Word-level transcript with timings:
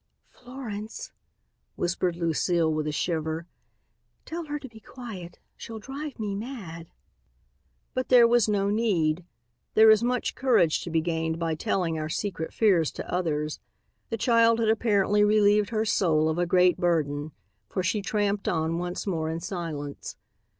"Florence," 0.31 1.11
whispered 1.75 2.15
Lucile, 2.15 2.73
with 2.73 2.87
a 2.87 2.91
shiver, 2.91 3.45
"tell 4.25 4.45
her 4.45 4.57
to 4.57 4.67
be 4.67 4.79
quiet. 4.79 5.37
She'll 5.55 5.77
drive 5.77 6.17
me 6.19 6.33
mad." 6.33 6.89
But 7.93 8.09
there 8.09 8.27
was 8.27 8.49
no 8.49 8.71
need. 8.71 9.25
There 9.75 9.91
is 9.91 10.01
much 10.01 10.33
courage 10.33 10.81
to 10.85 10.89
be 10.89 11.01
gained 11.01 11.37
by 11.37 11.53
telling 11.53 11.99
our 11.99 12.09
secret 12.09 12.51
fears 12.51 12.89
to 12.93 13.13
others. 13.13 13.59
The 14.09 14.17
child 14.17 14.57
had 14.57 14.69
apparently 14.69 15.23
relieved 15.23 15.69
her 15.69 15.85
soul 15.85 16.29
of 16.29 16.39
a 16.39 16.47
great 16.47 16.79
burden, 16.79 17.31
for 17.69 17.83
she 17.83 18.01
tramped 18.01 18.47
on 18.47 18.79
once 18.79 19.05
more 19.05 19.29
in 19.29 19.39
silence. 19.39 20.15